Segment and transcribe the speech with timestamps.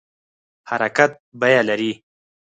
[0.69, 1.91] حرکت بیه لري